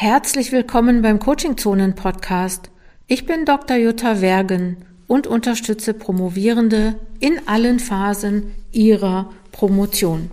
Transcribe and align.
Herzlich 0.00 0.52
willkommen 0.52 1.02
beim 1.02 1.18
Coaching 1.18 1.56
Zonen 1.56 1.96
Podcast. 1.96 2.70
Ich 3.08 3.26
bin 3.26 3.44
Dr. 3.44 3.76
Jutta 3.76 4.20
Wergen 4.20 4.76
und 5.08 5.26
unterstütze 5.26 5.92
Promovierende 5.92 7.00
in 7.18 7.48
allen 7.48 7.80
Phasen 7.80 8.54
ihrer 8.70 9.32
Promotion. 9.50 10.30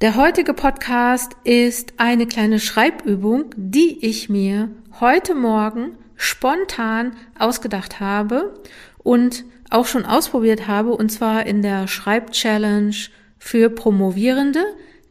Der 0.00 0.16
heutige 0.16 0.54
Podcast 0.54 1.36
ist 1.44 1.92
eine 1.98 2.26
kleine 2.26 2.58
Schreibübung, 2.58 3.44
die 3.56 4.04
ich 4.04 4.28
mir 4.28 4.68
heute 4.98 5.36
Morgen 5.36 5.92
spontan 6.16 7.12
ausgedacht 7.38 8.00
habe 8.00 8.60
und 8.98 9.44
auch 9.70 9.86
schon 9.86 10.04
ausprobiert 10.04 10.66
habe, 10.66 10.96
und 10.96 11.12
zwar 11.12 11.46
in 11.46 11.62
der 11.62 11.86
Schreibchallenge 11.86 12.96
für 13.38 13.70
Promovierende 13.70 14.64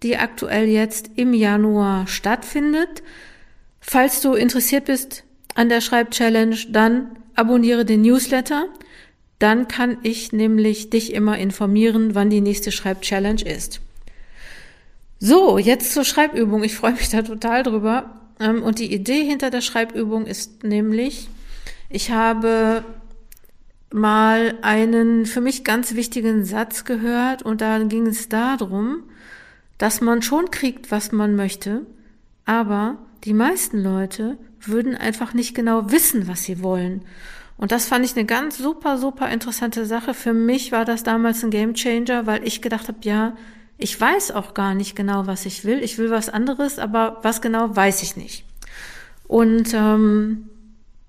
die 0.03 0.17
aktuell 0.17 0.67
jetzt 0.67 1.11
im 1.15 1.33
Januar 1.33 2.07
stattfindet. 2.07 3.03
Falls 3.79 4.21
du 4.21 4.33
interessiert 4.33 4.85
bist 4.85 5.23
an 5.55 5.69
der 5.69 5.81
Schreibchallenge, 5.81 6.57
dann 6.69 7.17
abonniere 7.35 7.85
den 7.85 8.01
Newsletter. 8.01 8.67
Dann 9.39 9.67
kann 9.67 9.97
ich 10.03 10.31
nämlich 10.31 10.89
dich 10.89 11.13
immer 11.13 11.37
informieren, 11.37 12.15
wann 12.15 12.29
die 12.29 12.41
nächste 12.41 12.71
Schreibchallenge 12.71 13.43
ist. 13.43 13.81
So, 15.19 15.57
jetzt 15.57 15.93
zur 15.93 16.05
Schreibübung. 16.05 16.63
Ich 16.63 16.75
freue 16.75 16.93
mich 16.93 17.09
da 17.09 17.21
total 17.21 17.63
drüber. 17.63 18.21
Ähm, 18.39 18.63
und 18.63 18.79
die 18.79 18.93
Idee 18.93 19.23
hinter 19.23 19.49
der 19.49 19.61
Schreibübung 19.61 20.25
ist 20.25 20.63
nämlich, 20.63 21.29
ich 21.89 22.11
habe 22.11 22.83
mal 23.93 24.57
einen 24.61 25.25
für 25.25 25.41
mich 25.41 25.63
ganz 25.63 25.95
wichtigen 25.95 26.43
Satz 26.43 26.83
gehört 26.83 27.43
und 27.43 27.61
da 27.61 27.79
ging 27.79 28.07
es 28.07 28.27
darum, 28.27 29.03
dass 29.77 30.01
man 30.01 30.21
schon 30.21 30.51
kriegt, 30.51 30.91
was 30.91 31.11
man 31.11 31.35
möchte, 31.35 31.85
aber 32.45 32.97
die 33.23 33.33
meisten 33.33 33.81
Leute 33.81 34.37
würden 34.61 34.95
einfach 34.95 35.33
nicht 35.33 35.55
genau 35.55 35.91
wissen, 35.91 36.27
was 36.27 36.43
sie 36.43 36.61
wollen. 36.61 37.03
Und 37.57 37.71
das 37.71 37.85
fand 37.85 38.05
ich 38.05 38.15
eine 38.15 38.25
ganz 38.25 38.57
super, 38.57 38.97
super 38.97 39.29
interessante 39.29 39.85
Sache. 39.85 40.13
Für 40.13 40.33
mich 40.33 40.71
war 40.71 40.85
das 40.85 41.03
damals 41.03 41.43
ein 41.43 41.51
Game 41.51 41.73
Changer, 41.73 42.25
weil 42.25 42.45
ich 42.45 42.61
gedacht 42.61 42.87
habe, 42.87 42.97
ja, 43.01 43.35
ich 43.77 43.99
weiß 43.99 44.31
auch 44.31 44.53
gar 44.53 44.73
nicht 44.73 44.95
genau, 44.95 45.27
was 45.27 45.45
ich 45.45 45.65
will. 45.65 45.83
Ich 45.83 45.97
will 45.97 46.09
was 46.09 46.29
anderes, 46.29 46.79
aber 46.79 47.19
was 47.23 47.41
genau 47.41 47.75
weiß 47.75 48.03
ich 48.03 48.15
nicht. 48.15 48.45
Und 49.27 49.73
ähm, 49.73 50.49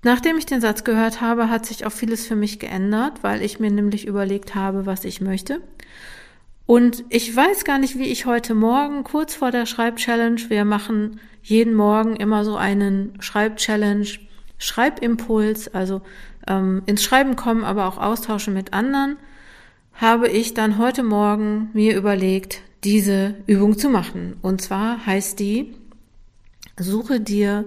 nachdem 0.03 0.37
ich 0.37 0.45
den 0.45 0.61
Satz 0.61 0.83
gehört 0.83 1.21
habe, 1.21 1.49
hat 1.49 1.65
sich 1.65 1.85
auch 1.85 1.91
vieles 1.91 2.25
für 2.25 2.35
mich 2.35 2.59
geändert, 2.59 3.23
weil 3.23 3.41
ich 3.41 3.59
mir 3.59 3.71
nämlich 3.71 4.07
überlegt 4.07 4.55
habe, 4.55 4.85
was 4.85 5.05
ich 5.05 5.21
möchte. 5.21 5.61
Und 6.67 7.05
ich 7.07 7.33
weiß 7.33 7.63
gar 7.63 7.79
nicht, 7.79 7.97
wie 7.97 8.09
ich 8.09 8.25
heute 8.25 8.53
Morgen, 8.53 9.05
kurz 9.05 9.33
vor 9.33 9.51
der 9.51 9.65
Schreibchallenge, 9.65 10.49
wir 10.49 10.65
machen 10.65 11.21
jeden 11.41 11.73
Morgen 11.73 12.17
immer 12.17 12.43
so 12.43 12.57
einen 12.57 13.13
Schreibchallenge, 13.21 14.05
Schreibimpuls, 14.57 15.73
also 15.73 16.01
ähm, 16.45 16.83
ins 16.85 17.03
Schreiben 17.03 17.37
kommen, 17.37 17.63
aber 17.63 17.87
auch 17.87 17.97
austauschen 17.97 18.53
mit 18.53 18.73
anderen, 18.73 19.15
habe 19.93 20.27
ich 20.27 20.53
dann 20.55 20.77
heute 20.77 21.03
Morgen 21.03 21.69
mir 21.71 21.95
überlegt, 21.95 22.61
diese 22.83 23.35
Übung 23.47 23.77
zu 23.77 23.89
machen. 23.89 24.35
Und 24.41 24.61
zwar 24.61 25.05
heißt 25.05 25.39
die, 25.39 25.73
suche 26.77 27.21
dir 27.21 27.63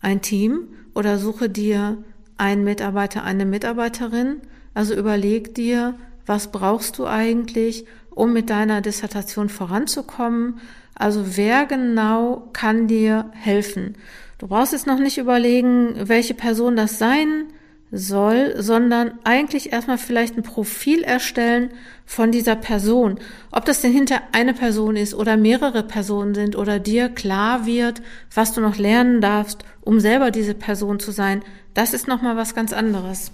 ein 0.00 0.22
Team 0.22 0.68
oder 0.94 1.18
suche 1.18 1.50
dir 1.50 1.98
einen 2.38 2.62
Mitarbeiter, 2.62 3.24
eine 3.24 3.44
Mitarbeiterin. 3.44 4.40
Also 4.72 4.94
überleg 4.94 5.52
dir, 5.56 5.96
was 6.26 6.50
brauchst 6.52 6.98
du 6.98 7.06
eigentlich 7.06 7.86
um 8.16 8.32
mit 8.32 8.50
deiner 8.50 8.80
Dissertation 8.80 9.48
voranzukommen. 9.48 10.60
Also 10.94 11.36
wer 11.36 11.66
genau 11.66 12.48
kann 12.52 12.88
dir 12.88 13.30
helfen? 13.32 13.96
Du 14.38 14.48
brauchst 14.48 14.72
jetzt 14.72 14.86
noch 14.86 14.98
nicht 14.98 15.18
überlegen, 15.18 15.94
welche 16.08 16.34
Person 16.34 16.76
das 16.76 16.98
sein 16.98 17.44
soll, 17.92 18.54
sondern 18.58 19.12
eigentlich 19.24 19.72
erstmal 19.72 19.98
vielleicht 19.98 20.36
ein 20.36 20.42
Profil 20.42 21.02
erstellen 21.02 21.70
von 22.04 22.32
dieser 22.32 22.56
Person. 22.56 23.20
Ob 23.52 23.64
das 23.64 23.80
denn 23.80 23.92
hinter 23.92 24.20
eine 24.32 24.54
Person 24.54 24.96
ist 24.96 25.14
oder 25.14 25.36
mehrere 25.36 25.82
Personen 25.82 26.34
sind 26.34 26.56
oder 26.56 26.78
dir 26.78 27.08
klar 27.08 27.64
wird, 27.66 28.02
was 28.34 28.52
du 28.52 28.60
noch 28.60 28.76
lernen 28.76 29.20
darfst, 29.20 29.64
um 29.82 30.00
selber 30.00 30.30
diese 30.30 30.54
Person 30.54 30.98
zu 30.98 31.12
sein, 31.12 31.42
das 31.74 31.94
ist 31.94 32.08
nochmal 32.08 32.36
was 32.36 32.54
ganz 32.54 32.72
anderes. 32.72 33.30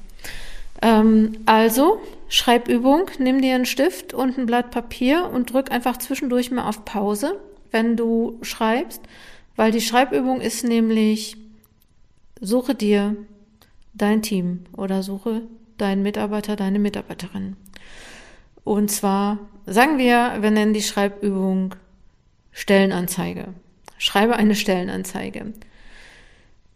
Ähm, 0.82 1.38
also, 1.46 2.00
Schreibübung, 2.28 3.10
nimm 3.18 3.40
dir 3.40 3.54
einen 3.54 3.66
Stift 3.66 4.12
und 4.12 4.36
ein 4.36 4.46
Blatt 4.46 4.70
Papier 4.70 5.30
und 5.32 5.52
drück 5.52 5.70
einfach 5.70 5.96
zwischendurch 5.96 6.50
mal 6.50 6.68
auf 6.68 6.84
Pause, 6.84 7.40
wenn 7.70 7.96
du 7.96 8.38
schreibst, 8.42 9.00
weil 9.56 9.70
die 9.70 9.80
Schreibübung 9.80 10.40
ist 10.40 10.64
nämlich, 10.64 11.36
suche 12.40 12.74
dir 12.74 13.16
dein 13.94 14.22
Team 14.22 14.64
oder 14.76 15.02
suche 15.02 15.42
deinen 15.78 16.02
Mitarbeiter, 16.02 16.56
deine 16.56 16.78
Mitarbeiterin. 16.78 17.56
Und 18.64 18.90
zwar, 18.90 19.38
sagen 19.66 19.98
wir, 19.98 20.38
wir 20.40 20.50
nennen 20.50 20.74
die 20.74 20.82
Schreibübung 20.82 21.74
Stellenanzeige. 22.50 23.48
Schreibe 23.98 24.36
eine 24.36 24.54
Stellenanzeige. 24.54 25.52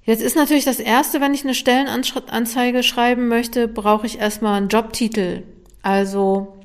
Jetzt 0.06 0.22
ist 0.22 0.36
natürlich 0.36 0.64
das 0.64 0.78
Erste, 0.78 1.20
wenn 1.20 1.34
ich 1.34 1.42
eine 1.42 1.54
Stellenanzeige 1.54 2.84
schreiben 2.84 3.26
möchte, 3.26 3.66
brauche 3.66 4.06
ich 4.06 4.20
erstmal 4.20 4.54
einen 4.54 4.68
Jobtitel. 4.68 5.42
Also 5.82 6.56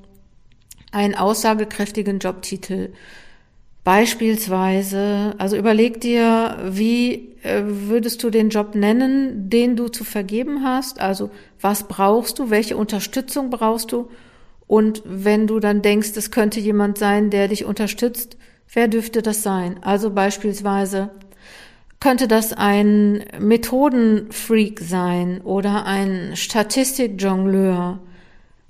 einen 0.92 1.16
aussagekräftigen 1.16 2.20
Jobtitel. 2.20 2.94
Beispielsweise, 3.84 5.34
also 5.40 5.58
überleg 5.58 6.00
dir, 6.02 6.58
wie 6.70 7.34
äh, 7.42 7.64
würdest 7.66 8.22
du 8.22 8.30
den 8.30 8.50
Job 8.50 8.76
nennen, 8.76 9.50
den 9.50 9.76
du 9.76 9.88
zu 9.88 10.04
vergeben 10.04 10.64
hast? 10.64 11.02
Also 11.02 11.32
was 11.60 11.88
brauchst 11.88 12.38
du? 12.38 12.52
Welche 12.52 12.78
Unterstützung 12.78 13.50
brauchst 13.50 13.92
du? 13.92 14.12
Und 14.68 15.02
wenn 15.04 15.48
du 15.48 15.60
dann 15.60 15.82
denkst, 15.82 16.12
es 16.16 16.30
könnte 16.30 16.60
jemand 16.60 17.00
sein, 17.00 17.32
der 17.32 17.48
dich 17.48 17.66
unterstützt, 17.66 18.38
wer 18.72 18.88
dürfte 18.88 19.24
das 19.24 19.42
sein? 19.42 19.78
Also 19.82 20.12
beispielsweise 20.12 21.10
könnte 22.02 22.28
das 22.28 22.52
ein 22.52 23.24
Methodenfreak 23.40 24.82
sein 24.82 25.40
oder 25.42 25.86
ein 25.86 26.32
Statistikjongleur, 26.36 28.00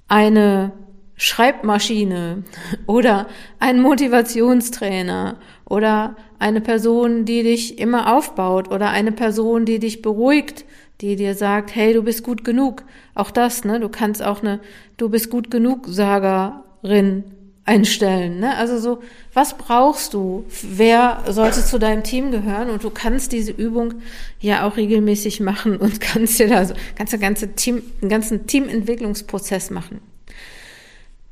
eine 0.08 0.74
Schreibmaschine 1.16 2.44
oder 2.86 3.28
ein 3.58 3.82
Motivationstrainer 3.82 5.38
oder 5.68 6.16
eine 6.38 6.62
Person, 6.62 7.26
die 7.26 7.42
dich 7.42 7.80
immer 7.80 8.16
aufbaut 8.16 8.70
oder 8.70 8.90
eine 8.90 9.12
Person, 9.12 9.66
die 9.66 9.80
dich 9.80 10.04
beruhigt, 10.04 10.66
die 11.00 11.16
dir 11.16 11.34
sagt, 11.34 11.74
hey, 11.74 11.94
du 11.94 12.04
bist 12.04 12.24
gut 12.24 12.44
genug. 12.44 12.84
Auch 13.16 13.32
das, 13.32 13.64
ne? 13.64 13.80
Du 13.80 13.90
kannst 13.90 14.22
auch 14.22 14.42
eine 14.42 14.60
Du 14.98 15.10
bist 15.10 15.32
gut 15.32 15.50
genug 15.50 15.88
Sagerin 15.88 17.24
einstellen. 17.66 18.40
Ne? 18.40 18.56
Also 18.58 18.80
so, 18.80 19.02
was 19.34 19.58
brauchst 19.58 20.14
du? 20.14 20.46
Wer 20.62 21.24
sollte 21.30 21.64
zu 21.64 21.78
deinem 21.80 22.04
Team 22.04 22.32
gehören? 22.32 22.70
Und 22.70 22.84
du 22.84 22.90
kannst 22.90 23.32
diese 23.32 23.52
Übung 23.52 23.96
ja 24.40 24.66
auch 24.66 24.78
regelmäßig 24.78 25.40
machen 25.40 25.78
und 25.78 26.02
kannst 26.02 26.40
dir 26.40 26.48
da 26.48 26.66
so 26.66 26.74
ganze 26.98 27.20
ganze 27.20 27.54
Team, 27.54 27.84
einen 28.02 28.10
ganzen 28.10 28.48
Teamentwicklungsprozess 28.48 29.70
machen. 29.70 30.02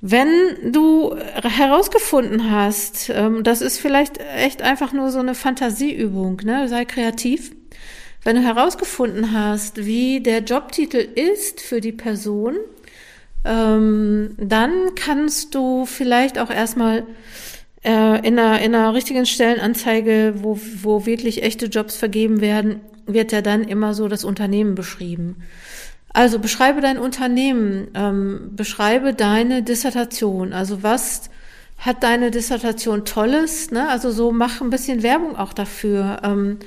Wenn 0.02 0.72
du 0.72 1.14
herausgefunden 1.18 2.50
hast, 2.50 3.10
ähm, 3.10 3.44
das 3.44 3.60
ist 3.62 3.80
vielleicht 3.80 4.18
echt 4.18 4.62
einfach 4.62 4.94
nur 4.94 5.12
so 5.12 5.20
eine 5.20 5.36
Fantasieübung, 5.36 6.38
ne? 6.46 6.70
sei 6.70 6.86
kreativ. 6.86 7.52
Wenn 8.24 8.38
du 8.38 8.42
herausgefunden 8.42 9.34
hast, 9.34 9.86
wie 9.86 10.22
der 10.22 10.40
Jobtitel 10.40 10.98
ist 10.98 11.60
für 11.60 11.82
die 11.82 11.92
Person, 11.92 12.56
ähm, 13.46 14.36
dann 14.38 14.72
kannst 14.96 15.56
du 15.56 15.86
vielleicht 15.86 16.40
auch 16.40 16.50
erstmal 16.50 17.04
äh, 17.84 18.28
in, 18.28 18.38
einer, 18.38 18.62
in 18.62 18.76
einer 18.76 18.94
richtigen 18.94 19.26
Stellenanzeige, 19.26 20.36
wo, 20.38 20.60
wo 20.82 21.06
wirklich 21.06 21.44
echte 21.44 21.68
Jobs 21.68 21.96
vergeben 21.96 22.42
werden, 22.42 22.82
wird 23.06 23.32
ja 23.32 23.42
dann 23.42 23.64
immer 23.64 23.94
so 23.94 24.08
das 24.08 24.24
Unternehmen 24.24 24.76
beschrieben. 24.76 25.38
Also 26.12 26.40
beschreibe 26.40 26.82
dein 26.82 26.98
Unternehmen, 26.98 27.88
ähm, 27.94 28.52
beschreibe 28.56 29.14
deine 29.14 29.64
Dissertation. 29.64 30.54
Also 30.54 30.84
was 30.84 31.30
hat 31.78 32.04
deine 32.04 32.32
Dissertation 32.32 33.06
Tolles? 33.06 33.72
Ne? 33.72 33.88
Also 33.88 34.12
so 34.12 34.32
mach 34.32 34.60
ein 34.62 34.70
bisschen 34.70 35.04
Werbung 35.04 35.36
auch 35.38 35.54
dafür. 35.54 36.20
Ähm, 36.24 36.60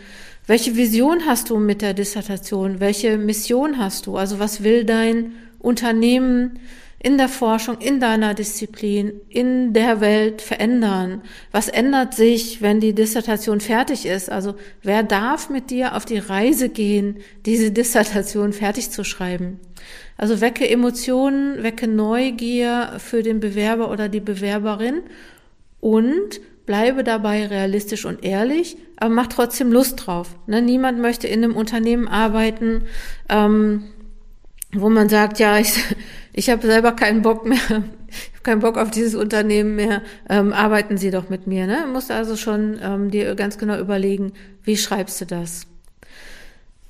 welche 0.47 0.77
Vision 0.77 1.27
hast 1.27 1.51
du 1.51 1.59
mit 1.59 1.83
der 1.83 1.95
Dissertation? 1.95 2.81
Welche 2.81 3.19
Mission 3.19 3.79
hast 3.79 4.07
du? 4.07 4.17
Also 4.17 4.39
was 4.39 4.63
will 4.63 4.85
dein 4.85 5.33
Unternehmen 5.63 6.59
in 7.03 7.19
der 7.19 7.29
Forschung, 7.29 7.79
in 7.79 7.99
deiner 7.99 8.33
Disziplin, 8.33 9.13
in 9.29 9.73
der 9.73 10.01
Welt 10.01 10.41
verändern? 10.41 11.23
Was 11.51 11.69
ändert 11.69 12.15
sich, 12.15 12.63
wenn 12.63 12.79
die 12.79 12.95
Dissertation 12.95 13.61
fertig 13.61 14.07
ist? 14.07 14.31
Also 14.31 14.55
wer 14.83 15.03
darf 15.03 15.51
mit 15.51 15.71
dir 15.71 15.97
auf 15.97 16.05
die 16.05 16.19
Reise 16.19 16.69
gehen, 16.69 17.17
diese 17.45 17.73
Dissertation 17.73 18.53
fertig 18.53 18.91
zu 18.91 19.03
schreiben? 19.03 19.59
Also 20.17 20.41
wecke 20.41 20.69
Emotionen, 20.69 21.65
wecke 21.65 21.89
Neugier 21.89 22.95
für 22.99 23.25
den 23.25 23.41
Bewerber 23.41 23.91
oder 23.91 24.09
die 24.09 24.21
Bewerberin 24.21 25.03
und 25.81 26.41
bleibe 26.67 27.03
dabei 27.03 27.47
realistisch 27.47 28.05
und 28.05 28.25
ehrlich, 28.25 28.77
aber 28.97 29.13
mach 29.13 29.27
trotzdem 29.27 29.73
Lust 29.73 30.07
drauf. 30.07 30.37
Ne? 30.47 30.63
Niemand 30.63 31.01
möchte 31.01 31.27
in 31.27 31.43
einem 31.43 31.57
Unternehmen 31.57 32.07
arbeiten, 32.07 32.85
ähm, 33.29 33.85
wo 34.75 34.89
man 34.89 35.09
sagt, 35.09 35.39
ja, 35.39 35.59
ich, 35.59 35.75
ich 36.33 36.51
habe 36.51 36.67
selber 36.67 36.93
keinen 36.93 37.23
Bock 37.23 37.47
mehr, 37.47 37.59
ich 37.69 38.33
habe 38.33 38.43
keinen 38.43 38.61
Bock 38.61 38.79
auf 38.79 38.91
dieses 38.91 39.15
Unternehmen 39.15 39.77
mehr, 39.77 40.03
ähm, 40.29 40.53
arbeiten 40.53 40.97
Sie 40.97 41.11
doch 41.11 41.29
mit 41.29 41.47
mir. 41.47 41.67
Ne? 41.67 41.83
Du 41.87 41.93
musst 41.93 42.11
also 42.11 42.37
schon 42.37 42.79
ähm, 42.83 43.11
dir 43.11 43.35
ganz 43.35 43.59
genau 43.59 43.79
überlegen, 43.79 44.33
wie 44.65 44.77
schreibst 44.77 45.21
du 45.21 45.27
das. 45.27 45.67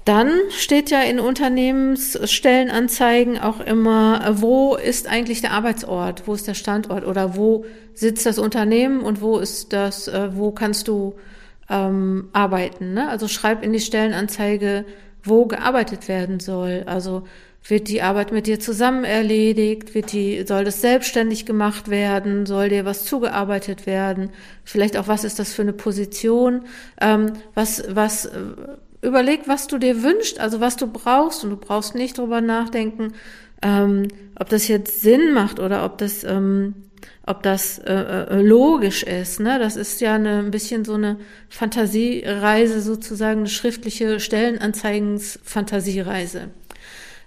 Dann 0.05 0.32
steht 0.50 0.90
ja 0.90 1.00
in 1.02 1.20
Unternehmensstellenanzeigen 1.20 3.38
auch 3.38 3.61
immer, 3.61 4.34
wo 4.40 4.75
ist 4.75 5.06
eigentlich 5.06 5.43
der 5.43 5.52
Arbeitsort, 5.52 6.26
wo 6.26 6.34
ist 6.34 6.49
der 6.49 6.55
Standort 6.55 7.06
oder 7.06 7.37
wo 7.37 7.64
sitzt 7.94 8.26
das 8.26 8.40
Unternehmen 8.40 9.02
und 9.02 9.20
wo 9.20 9.38
ist 9.38 9.73
das, 9.73 10.08
äh, 10.08 10.37
wo 10.37 10.50
kannst 10.50 10.88
du 10.88 11.14
ähm, 11.70 12.31
arbeiten. 12.32 12.94
Ne? 12.94 13.08
Also 13.08 13.29
schreib 13.29 13.62
in 13.62 13.73
die 13.73 13.79
Stellenanzeige, 13.79 14.84
wo 15.23 15.46
gearbeitet 15.46 16.08
werden 16.08 16.40
soll. 16.40 16.82
Also 16.87 17.23
wird 17.64 17.88
die 17.88 18.03
Arbeit 18.03 18.32
mit 18.32 18.47
dir 18.47 18.59
zusammen 18.59 19.05
erledigt? 19.05 19.94
Wird 19.94 20.12
die, 20.12 20.44
soll 20.47 20.64
das 20.64 20.81
selbstständig 20.81 21.47
gemacht 21.47 21.91
werden? 21.91 22.47
Soll 22.47 22.69
dir 22.69 22.85
was 22.85 23.05
zugearbeitet 23.05 23.87
werden? 23.87 24.31
Vielleicht 24.64 24.97
auch, 24.97 25.09
was 25.09 25.25
ist 25.25 25.38
das 25.38 25.53
für 25.53 25.62
eine 25.62 25.73
Position? 25.73 26.62
Ähm, 27.00 27.35
was, 27.55 27.85
was, 27.88 28.26
äh, 28.26 28.38
überleg, 29.03 29.43
was 29.47 29.67
du 29.67 29.79
dir 29.79 30.03
wünschst, 30.03 30.41
also 30.41 30.61
was 30.61 30.76
du 30.76 30.87
brauchst. 30.87 31.44
Und 31.44 31.50
du 31.50 31.56
brauchst 31.56 31.94
nicht 31.94 32.19
drüber 32.19 32.41
nachdenken, 32.41 33.12
ähm, 33.62 34.08
ob 34.38 34.49
das 34.49 34.69
jetzt 34.69 35.03
Sinn 35.03 35.32
macht 35.32 35.61
oder 35.61 35.85
ob 35.85 35.99
das, 35.99 36.25
ähm, 36.25 36.75
ob 37.26 37.43
das 37.44 37.79
äh, 37.79 37.93
äh, 37.93 38.43
logisch 38.43 39.05
ist. 39.05 39.38
Ne? 39.38 39.61
Das 39.61 39.76
ist 39.76 40.00
ja 40.00 40.15
eine, 40.15 40.41
ein 40.41 40.50
bisschen 40.50 40.85
so 40.85 40.94
eine 40.94 41.19
Fantasiereise, 41.49 42.81
sozusagen 42.81 43.41
eine 43.41 43.49
schriftliche 43.49 44.19
Stellenanzeigens-Fantasiereise. 44.19 46.49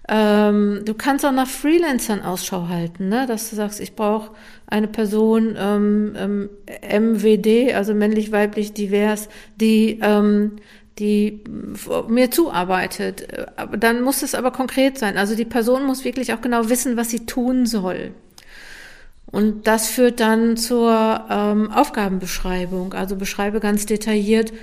Ähm, 0.08 0.82
du 0.86 0.94
kannst 0.94 1.26
auch 1.26 1.32
nach 1.32 1.48
Freelancern 1.48 2.22
Ausschau 2.22 2.68
halten, 2.68 3.10
ne? 3.10 3.26
dass 3.28 3.50
du 3.50 3.56
sagst, 3.56 3.80
ich 3.80 3.96
brauche 3.96 4.32
eine 4.68 4.88
Person 4.88 5.56
ähm, 5.58 6.50
MWD, 6.82 7.74
also 7.74 7.94
männlich, 7.94 8.32
weiblich, 8.32 8.74
divers, 8.74 9.30
die 9.60 10.00
ähm, 10.02 10.58
die 11.00 11.44
mir 12.08 12.32
zuarbeitet. 12.32 13.28
Dann 13.78 14.02
muss 14.02 14.24
es 14.24 14.34
aber 14.34 14.52
konkret 14.52 14.98
sein. 14.98 15.18
Also 15.18 15.36
die 15.36 15.46
Person 15.46 15.86
muss 15.86 16.06
wirklich 16.06 16.34
auch 16.34 16.42
genau 16.42 16.70
wissen, 16.70 16.96
was 16.96 17.10
sie 17.10 17.26
tun 17.26 17.66
soll. 17.66 18.12
Und 19.26 19.68
das 19.68 19.90
führt 19.90 20.22
dann 20.22 20.56
zur 20.56 21.26
ähm, 21.30 21.70
Aufgabenbeschreibung. 21.72 22.94
Also 22.94 23.18
beschreibe 23.18 23.60
ganz 23.60 23.86
detailliert, 23.86 24.54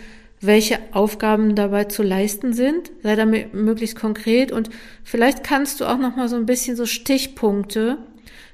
welche 0.42 0.80
Aufgaben 0.90 1.54
dabei 1.54 1.84
zu 1.84 2.02
leisten 2.02 2.52
sind. 2.52 2.90
Sei 3.02 3.16
damit 3.16 3.54
möglichst 3.54 3.96
konkret 3.96 4.52
und 4.52 4.68
vielleicht 5.04 5.44
kannst 5.44 5.80
du 5.80 5.86
auch 5.86 5.98
noch 5.98 6.16
mal 6.16 6.28
so 6.28 6.36
ein 6.36 6.46
bisschen 6.46 6.76
so 6.76 6.84
Stichpunkte 6.84 7.98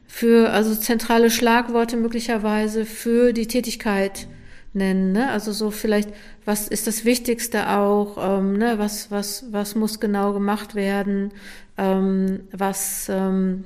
für 0.06 0.50
also 0.50 0.74
zentrale 0.74 1.30
Schlagworte 1.30 1.96
möglicherweise 1.96 2.84
für 2.84 3.32
die 3.32 3.46
Tätigkeit 3.46 4.28
nennen. 4.74 5.12
Ne? 5.12 5.30
Also 5.30 5.52
so 5.52 5.70
vielleicht, 5.70 6.10
was 6.44 6.68
ist 6.68 6.86
das 6.86 7.04
Wichtigste 7.06 7.70
auch? 7.70 8.38
Ähm, 8.38 8.58
ne? 8.58 8.78
Was 8.78 9.10
was 9.10 9.46
was 9.50 9.74
muss 9.74 9.98
genau 9.98 10.34
gemacht 10.34 10.74
werden? 10.74 11.32
Ähm, 11.78 12.40
was 12.52 13.08
ähm, 13.08 13.64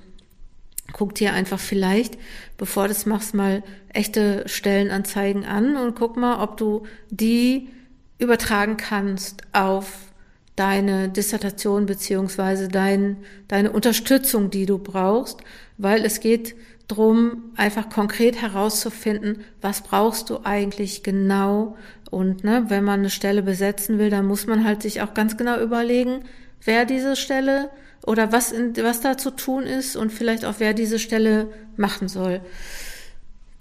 guck 0.93 1.15
dir 1.15 1.33
einfach 1.33 1.61
vielleicht, 1.61 2.19
bevor 2.57 2.85
du 2.85 2.91
das 2.91 3.07
machst, 3.07 3.35
mal 3.35 3.65
echte 3.93 4.45
Stellenanzeigen 4.47 5.45
an 5.45 5.77
und 5.77 5.97
guck 5.97 6.17
mal, 6.17 6.43
ob 6.43 6.57
du 6.57 6.85
die 7.11 7.69
übertragen 8.19 8.77
kannst 8.77 9.43
auf 9.53 10.13
deine 10.57 11.09
Dissertation 11.09 11.87
beziehungsweise 11.87 12.69
dein, 12.69 13.19
deine 13.49 13.73
Unterstützung, 13.73 14.51
die 14.51 14.67
du 14.67 14.79
brauchst, 14.79 15.39
weil 15.79 16.05
es 16.05 16.21
geht 16.21 16.55
drum, 16.89 17.53
einfach 17.57 17.89
konkret 17.89 18.41
herauszufinden, 18.41 19.45
was 19.61 19.83
brauchst 19.83 20.31
du 20.31 20.41
eigentlich 20.45 21.03
genau. 21.03 21.77
Und 22.11 22.45
ne, 22.45 22.67
wenn 22.69 22.85
man 22.85 23.01
eine 23.01 23.11
Stelle 23.11 23.43
besetzen 23.43 23.99
will, 23.99 24.11
dann 24.11 24.27
muss 24.27 24.47
man 24.47 24.65
halt 24.65 24.83
sich 24.83 25.01
auch 25.01 25.15
ganz 25.15 25.37
genau 25.37 25.59
überlegen, 25.59 26.25
wer 26.65 26.85
diese 26.85 27.17
Stelle 27.17 27.71
oder 28.07 28.33
was, 28.33 28.53
in, 28.53 28.77
was 28.77 29.01
da 29.01 29.17
zu 29.17 29.31
tun 29.31 29.63
ist 29.65 29.97
und 29.97 30.13
vielleicht 30.13 30.45
auch 30.45 30.57
wer 30.59 30.75
diese 30.75 30.99
Stelle 30.99 31.49
machen 31.77 32.09
soll. 32.09 32.41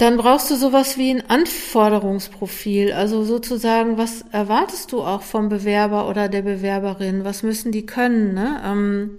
Dann 0.02 0.18
brauchst 0.18 0.50
du 0.50 0.56
sowas 0.56 0.98
wie 0.98 1.12
ein 1.12 1.30
Anforderungsprofil, 1.30 2.92
also 2.92 3.24
sozusagen, 3.24 4.00
was 4.00 4.26
erwartest 4.32 4.92
du 4.94 5.04
auch 5.04 5.22
vom 5.22 5.48
Bewerber 5.48 6.10
oder 6.10 6.28
der 6.28 6.42
Bewerberin? 6.42 7.24
Was 7.24 7.44
müssen 7.44 7.72
die 7.72 7.86
können? 7.86 8.34
Ne? 8.34 8.60
Ähm, 8.66 9.18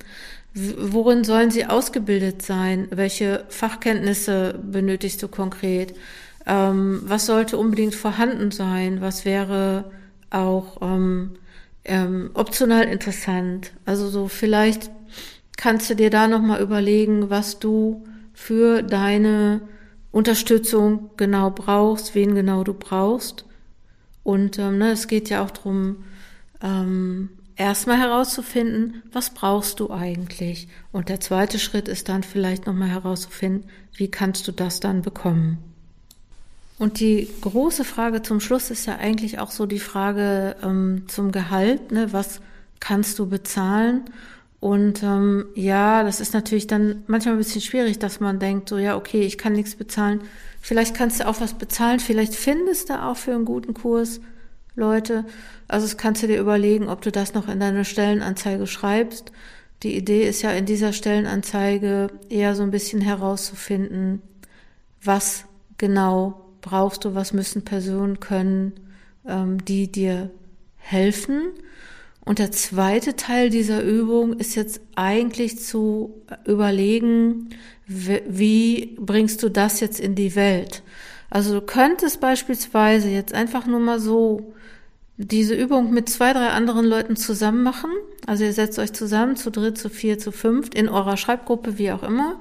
worin 0.55 1.23
sollen 1.23 1.53
sie 1.53 1.67
ausgebildet 1.67 2.43
sein? 2.43 2.89
Welche 2.91 3.45
Fachkenntnisse 3.49 4.59
benötigst 4.61 5.23
du 5.23 5.29
konkret? 5.29 5.95
Ähm, 6.49 7.03
was 7.05 7.27
sollte 7.27 7.59
unbedingt 7.59 7.95
vorhanden 7.95 8.51
sein? 8.51 9.01
Was 9.01 9.25
wäre 9.25 9.85
auch 10.31 10.79
ähm, 10.83 11.37
ähm, 11.85 12.31
optional 12.35 12.89
interessant? 12.89 13.71
Also 13.87 14.09
so 14.09 14.27
vielleicht 14.27 14.91
kannst 15.57 15.89
du 15.91 15.95
dir 15.95 16.11
da 16.11 16.27
nochmal 16.27 16.61
überlegen, 16.61 17.31
was 17.31 17.61
du 17.61 18.05
für 18.35 18.83
deine 18.83 19.61
Unterstützung 20.13 21.11
genau 21.17 21.51
brauchst, 21.51 22.15
wen 22.15 22.35
genau 22.35 22.63
du 22.65 22.75
brauchst. 22.75 23.45
Und 24.23 24.59
ähm, 24.59 24.79
ne, 24.79 24.93
es 24.93 25.09
geht 25.09 25.31
ja 25.31 25.43
auch 25.43 25.51
darum, 25.51 26.05
ähm, 26.63 27.31
erstmal 27.57 27.99
herauszufinden, 27.99 29.03
was 29.11 29.31
brauchst 29.31 29.81
du 29.81 29.91
eigentlich. 29.91 30.69
Und 30.93 31.09
der 31.09 31.21
zweite 31.21 31.59
Schritt 31.59 31.89
ist 31.89 32.09
dann 32.09 32.23
vielleicht 32.23 32.67
nochmal 32.67 32.89
herauszufinden, 32.89 33.69
wie 33.95 34.11
kannst 34.11 34.47
du 34.47 34.53
das 34.53 34.81
dann 34.81 35.03
bekommen. 35.03 35.59
Und 36.79 37.01
die 37.01 37.29
große 37.41 37.85
Frage 37.85 38.23
zum 38.23 38.41
Schluss 38.41 38.71
ist 38.71 38.87
ja 38.87 38.97
eigentlich 38.97 39.39
auch 39.39 39.51
so 39.51 39.67
die 39.67 39.79
Frage 39.79 40.57
ähm, 40.63 41.05
zum 41.09 41.31
Gehalt. 41.31 41.93
Ne? 41.93 42.13
Was 42.13 42.41
kannst 42.81 43.19
du 43.19 43.27
bezahlen? 43.27 44.03
Und 44.63 45.03
ähm, 45.03 45.47
ja, 45.57 46.05
das 46.05 46.21
ist 46.21 46.35
natürlich 46.35 46.69
dann 46.69 47.03
manchmal 47.09 47.35
ein 47.35 47.39
bisschen 47.39 47.61
schwierig, 47.61 47.99
dass 47.99 48.21
man 48.21 48.39
denkt, 48.39 48.69
so 48.69 48.79
ja, 48.79 48.97
okay, 48.97 49.23
ich 49.23 49.37
kann 49.37 49.55
nichts 49.55 49.75
bezahlen. 49.75 50.21
Vielleicht 50.61 50.95
kannst 50.95 51.19
du 51.19 51.27
auch 51.27 51.41
was 51.41 51.55
bezahlen, 51.55 51.99
vielleicht 51.99 52.37
findest 52.37 52.89
du 52.89 53.03
auch 53.03 53.17
für 53.17 53.35
einen 53.35 53.45
guten 53.45 53.75
Kurs 53.75 54.21
Leute. 54.77 55.25
Also 55.67 55.87
das 55.87 55.97
kannst 55.97 56.23
du 56.23 56.29
dir 56.29 56.39
überlegen, 56.39 56.89
ob 56.89 57.03
du 57.03 57.11
das 57.11 57.35
noch 57.35 57.49
in 57.49 57.59
deine 57.59 57.85
Stellenanzeige 57.85 58.69
schreibst. 58.69 59.33
Die 59.83 59.97
Idee 59.97 60.29
ist 60.29 60.43
ja 60.43 60.53
in 60.53 60.65
dieser 60.65 60.93
Stellenanzeige 60.93 62.07
eher 62.29 62.55
so 62.55 62.63
ein 62.63 62.71
bisschen 62.71 63.01
herauszufinden, 63.01 64.23
was 65.03 65.45
genau 65.77 66.41
brauchst 66.61 67.05
du, 67.05 67.17
was 67.17 67.33
müssen 67.33 67.65
Personen 67.65 68.21
können, 68.21 68.75
ähm, 69.27 69.65
die 69.65 69.91
dir 69.91 70.31
helfen 70.77 71.51
und 72.25 72.39
der 72.39 72.53
zweite 72.53 73.17
Teil 73.17 73.51
dieser 73.51 73.83
Übung 73.83 74.35
ist 74.35 74.55
jetzt 74.55 74.81
eigentlich 74.95 75.59
zu 75.59 76.23
überlegen, 76.47 77.51
wie 77.87 78.97
bringst 78.99 79.43
du 79.43 79.49
das 79.49 79.81
jetzt 79.81 79.99
in 79.99 80.15
die 80.15 80.37
Welt? 80.37 80.83
Also 81.31 81.55
du 81.55 81.61
könntest 81.61 82.21
beispielsweise 82.21 83.09
jetzt 83.09 83.35
einfach 83.35 83.67
nur 83.67 83.81
mal 83.81 83.99
so 83.99 84.53
diese 85.17 85.55
Übung 85.55 85.93
mit 85.93 86.09
zwei, 86.09 86.33
drei 86.33 86.49
anderen 86.49 86.87
Leuten 86.87 87.17
zusammen 87.17 87.63
machen. 87.63 87.91
Also 88.27 88.45
ihr 88.45 88.53
setzt 88.53 88.79
euch 88.79 88.93
zusammen 88.93 89.37
zu 89.37 89.51
dritt, 89.51 89.77
zu 89.77 89.89
vier, 89.89 90.19
zu 90.19 90.31
fünft 90.31 90.75
in 90.75 90.89
eurer 90.89 91.17
Schreibgruppe, 91.17 91.79
wie 91.79 91.91
auch 91.91 92.03
immer, 92.03 92.41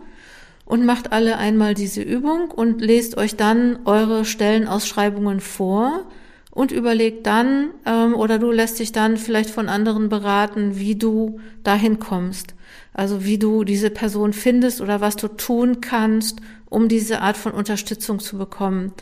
und 0.65 0.85
macht 0.85 1.11
alle 1.11 1.37
einmal 1.37 1.73
diese 1.73 2.01
Übung 2.01 2.51
und 2.51 2.81
lest 2.81 3.17
euch 3.17 3.35
dann 3.35 3.79
eure 3.85 4.25
Stellenausschreibungen 4.25 5.39
vor 5.39 6.05
und 6.51 6.71
überleg 6.71 7.23
dann 7.23 7.71
ähm, 7.85 8.13
oder 8.13 8.37
du 8.37 8.51
lässt 8.51 8.79
dich 8.79 8.91
dann 8.91 9.17
vielleicht 9.17 9.49
von 9.49 9.69
anderen 9.69 10.09
beraten, 10.09 10.77
wie 10.77 10.95
du 10.95 11.39
dahin 11.63 11.97
kommst. 11.97 12.53
Also 12.93 13.23
wie 13.23 13.37
du 13.37 13.63
diese 13.63 13.89
Person 13.89 14.33
findest 14.33 14.81
oder 14.81 14.99
was 14.99 15.15
du 15.15 15.29
tun 15.29 15.79
kannst, 15.79 16.41
um 16.69 16.89
diese 16.89 17.21
Art 17.21 17.37
von 17.37 17.53
Unterstützung 17.53 18.19
zu 18.19 18.37
bekommen. 18.37 18.93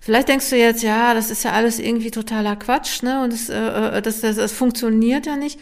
Vielleicht 0.00 0.28
denkst 0.28 0.50
du 0.50 0.56
jetzt, 0.56 0.82
ja, 0.82 1.14
das 1.14 1.30
ist 1.30 1.44
ja 1.44 1.52
alles 1.52 1.78
irgendwie 1.78 2.10
totaler 2.10 2.56
Quatsch, 2.56 3.02
ne? 3.02 3.22
Und 3.22 3.32
das, 3.32 3.48
äh, 3.48 3.98
äh 3.98 4.02
das, 4.02 4.20
das, 4.20 4.36
das 4.36 4.52
funktioniert 4.52 5.26
ja 5.26 5.36
nicht. 5.36 5.58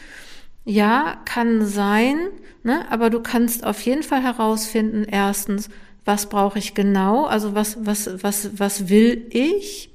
Ja, 0.65 1.21
kann 1.25 1.67
sein, 1.67 2.19
ne? 2.63 2.85
Aber 2.91 3.11
du 3.11 3.21
kannst 3.21 3.65
auf 3.65 3.81
jeden 3.83 4.03
Fall 4.03 4.23
herausfinden, 4.23 5.05
erstens, 5.05 5.69
was 6.05 6.29
brauche 6.29 6.59
ich 6.59 6.75
genau? 6.75 7.25
Also 7.27 7.55
was, 7.55 7.85
was, 7.85 8.23
was, 8.23 8.59
was 8.59 8.89
will 8.89 9.27
ich? 9.31 9.92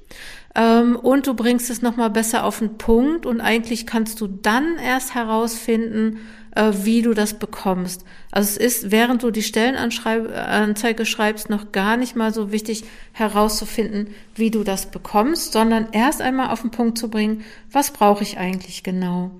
Ähm, 0.58 0.96
und 0.96 1.28
du 1.28 1.34
bringst 1.34 1.70
es 1.70 1.82
nochmal 1.82 2.10
besser 2.10 2.44
auf 2.44 2.58
den 2.58 2.78
Punkt 2.78 3.26
und 3.26 3.40
eigentlich 3.40 3.86
kannst 3.86 4.20
du 4.20 4.26
dann 4.26 4.76
erst 4.76 5.14
herausfinden, 5.14 6.18
äh, 6.56 6.72
wie 6.82 7.00
du 7.00 7.14
das 7.14 7.34
bekommst. 7.34 8.04
Also 8.32 8.48
es 8.48 8.56
ist, 8.56 8.90
während 8.90 9.22
du 9.22 9.30
die 9.30 9.44
Stellenanzeige 9.44 11.06
schreibst, 11.06 11.48
noch 11.48 11.70
gar 11.70 11.96
nicht 11.96 12.16
mal 12.16 12.34
so 12.34 12.50
wichtig 12.50 12.82
herauszufinden, 13.12 14.08
wie 14.34 14.50
du 14.50 14.64
das 14.64 14.86
bekommst, 14.86 15.52
sondern 15.52 15.88
erst 15.92 16.20
einmal 16.20 16.50
auf 16.50 16.62
den 16.62 16.72
Punkt 16.72 16.98
zu 16.98 17.08
bringen, 17.08 17.44
was 17.70 17.92
brauche 17.92 18.24
ich 18.24 18.38
eigentlich 18.38 18.82
genau. 18.82 19.30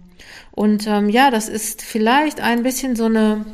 Und 0.53 0.87
ähm, 0.87 1.09
ja, 1.09 1.33
das 1.33 1.49
ist 1.49 1.83
vielleicht 1.83 2.41
ein 2.41 2.63
bisschen 2.63 2.95
so 2.95 3.07
eine 3.07 3.45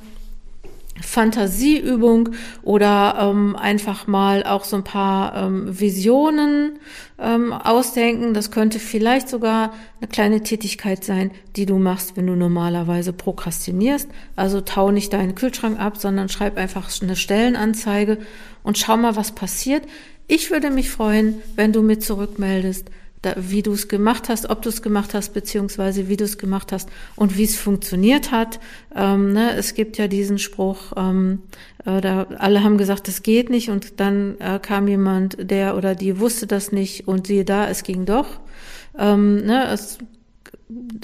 Fantasieübung 1.02 2.30
oder 2.62 3.16
ähm, 3.20 3.56
einfach 3.56 4.06
mal 4.06 4.44
auch 4.44 4.64
so 4.64 4.76
ein 4.76 4.84
paar 4.84 5.34
ähm, 5.34 5.80
Visionen 5.80 6.78
ähm, 7.18 7.52
ausdenken. 7.52 8.32
Das 8.32 8.50
könnte 8.50 8.78
vielleicht 8.78 9.28
sogar 9.28 9.72
eine 10.00 10.08
kleine 10.08 10.42
Tätigkeit 10.42 11.04
sein, 11.04 11.32
die 11.56 11.66
du 11.66 11.78
machst, 11.78 12.16
wenn 12.16 12.26
du 12.26 12.36
normalerweise 12.36 13.12
prokrastinierst. 13.12 14.08
Also 14.36 14.60
tau 14.60 14.92
nicht 14.92 15.12
deinen 15.12 15.34
Kühlschrank 15.34 15.80
ab, 15.80 15.96
sondern 15.96 16.28
schreib 16.28 16.56
einfach 16.56 16.88
eine 17.02 17.16
Stellenanzeige 17.16 18.18
und 18.62 18.78
schau 18.78 18.96
mal, 18.96 19.16
was 19.16 19.32
passiert. 19.32 19.82
Ich 20.28 20.50
würde 20.50 20.70
mich 20.70 20.90
freuen, 20.90 21.42
wenn 21.56 21.72
du 21.72 21.82
mir 21.82 21.98
zurückmeldest, 21.98 22.88
da, 23.24 23.34
wie 23.36 23.62
du 23.62 23.72
es 23.72 23.88
gemacht 23.88 24.28
hast, 24.28 24.50
ob 24.50 24.62
du 24.62 24.68
es 24.68 24.82
gemacht 24.82 25.14
hast, 25.14 25.34
beziehungsweise 25.34 26.08
wie 26.08 26.16
du 26.16 26.24
es 26.24 26.38
gemacht 26.38 26.72
hast 26.72 26.88
und 27.16 27.36
wie 27.36 27.44
es 27.44 27.56
funktioniert 27.56 28.30
hat. 28.30 28.60
Ähm, 28.94 29.32
ne, 29.32 29.54
es 29.56 29.74
gibt 29.74 29.98
ja 29.98 30.08
diesen 30.08 30.38
Spruch, 30.38 30.92
ähm, 30.96 31.42
äh, 31.84 32.00
da 32.00 32.26
alle 32.38 32.62
haben 32.62 32.78
gesagt, 32.78 33.08
es 33.08 33.22
geht 33.22 33.50
nicht 33.50 33.70
und 33.70 34.00
dann 34.00 34.38
äh, 34.40 34.58
kam 34.60 34.88
jemand, 34.88 35.36
der 35.38 35.76
oder 35.76 35.94
die 35.94 36.18
wusste 36.20 36.46
das 36.46 36.72
nicht 36.72 37.08
und 37.08 37.26
siehe 37.26 37.44
da, 37.44 37.68
es 37.68 37.82
ging 37.82 38.04
doch. 38.04 38.40
Ähm, 38.98 39.44
ne, 39.44 39.68
es, 39.68 39.98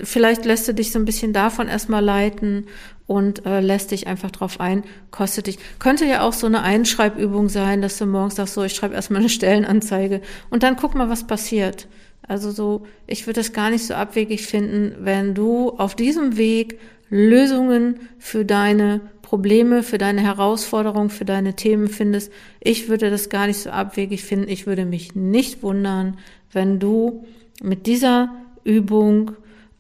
vielleicht 0.02 0.44
lässt 0.44 0.68
du 0.68 0.74
dich 0.74 0.92
so 0.92 0.98
ein 0.98 1.04
bisschen 1.04 1.32
davon 1.32 1.68
erstmal 1.68 2.04
leiten 2.04 2.66
und 3.10 3.44
äh, 3.44 3.58
lässt 3.58 3.90
dich 3.90 4.06
einfach 4.06 4.30
drauf 4.30 4.60
ein, 4.60 4.84
kostet 5.10 5.48
dich. 5.48 5.58
Könnte 5.80 6.04
ja 6.04 6.22
auch 6.22 6.32
so 6.32 6.46
eine 6.46 6.62
Einschreibübung 6.62 7.48
sein, 7.48 7.82
dass 7.82 7.98
du 7.98 8.06
morgens 8.06 8.36
sagst, 8.36 8.54
so, 8.54 8.62
ich 8.62 8.74
schreibe 8.74 8.94
erstmal 8.94 9.20
eine 9.20 9.28
Stellenanzeige 9.28 10.20
und 10.48 10.62
dann 10.62 10.76
guck 10.76 10.94
mal, 10.94 11.08
was 11.08 11.26
passiert. 11.26 11.88
Also 12.30 12.52
so, 12.52 12.82
ich 13.08 13.26
würde 13.26 13.40
es 13.40 13.52
gar 13.52 13.70
nicht 13.70 13.84
so 13.84 13.94
abwegig 13.94 14.46
finden, 14.46 14.94
wenn 15.00 15.34
du 15.34 15.70
auf 15.70 15.96
diesem 15.96 16.36
Weg 16.36 16.78
Lösungen 17.08 17.98
für 18.20 18.44
deine 18.44 19.00
Probleme, 19.20 19.82
für 19.82 19.98
deine 19.98 20.20
Herausforderungen, 20.20 21.10
für 21.10 21.24
deine 21.24 21.56
Themen 21.56 21.88
findest. 21.88 22.30
Ich 22.60 22.88
würde 22.88 23.10
das 23.10 23.30
gar 23.30 23.48
nicht 23.48 23.58
so 23.58 23.70
abwegig 23.70 24.22
finden. 24.22 24.48
Ich 24.48 24.68
würde 24.68 24.84
mich 24.84 25.16
nicht 25.16 25.64
wundern, 25.64 26.18
wenn 26.52 26.78
du 26.78 27.24
mit 27.64 27.86
dieser 27.86 28.32
Übung 28.62 29.32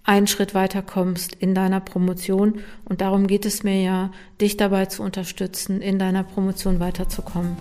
einen 0.02 0.26
Schritt 0.26 0.52
weiter 0.52 0.82
kommst 0.82 1.36
in 1.36 1.54
deiner 1.54 1.78
Promotion. 1.78 2.62
Und 2.84 3.00
darum 3.00 3.28
geht 3.28 3.46
es 3.46 3.62
mir 3.62 3.80
ja, 3.80 4.10
dich 4.40 4.56
dabei 4.56 4.86
zu 4.86 5.04
unterstützen, 5.04 5.80
in 5.80 6.00
deiner 6.00 6.24
Promotion 6.24 6.80
weiterzukommen. 6.80 7.56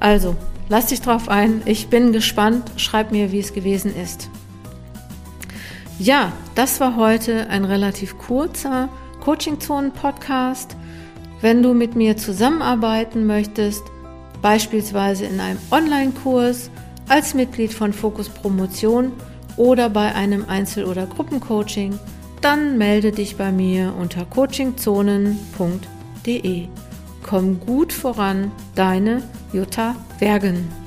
Also, 0.00 0.36
lass 0.68 0.86
dich 0.86 1.00
drauf 1.00 1.28
ein. 1.28 1.62
Ich 1.64 1.88
bin 1.88 2.12
gespannt. 2.12 2.70
Schreib 2.76 3.12
mir, 3.12 3.32
wie 3.32 3.40
es 3.40 3.52
gewesen 3.52 3.94
ist. 3.94 4.30
Ja, 5.98 6.32
das 6.54 6.80
war 6.80 6.96
heute 6.96 7.48
ein 7.48 7.64
relativ 7.64 8.18
kurzer 8.18 8.88
Coaching-Zonen-Podcast. 9.20 10.76
Wenn 11.40 11.62
du 11.62 11.74
mit 11.74 11.96
mir 11.96 12.16
zusammenarbeiten 12.16 13.26
möchtest, 13.26 13.82
beispielsweise 14.42 15.24
in 15.24 15.40
einem 15.40 15.58
Online-Kurs, 15.70 16.70
als 17.08 17.34
Mitglied 17.34 17.72
von 17.72 17.92
Fokus 17.92 18.28
Promotion 18.28 19.12
oder 19.56 19.88
bei 19.88 20.12
einem 20.14 20.44
Einzel- 20.48 20.84
oder 20.84 21.06
Gruppencoaching, 21.06 21.98
dann 22.40 22.78
melde 22.78 23.12
dich 23.12 23.36
bei 23.36 23.52
mir 23.52 23.94
unter 23.98 24.24
coachingzonen.de. 24.24 26.68
Komm 27.22 27.60
gut 27.60 27.92
voran, 27.92 28.50
deine 28.74 29.22
Jutta 29.52 29.94
Bergen. 30.18 30.85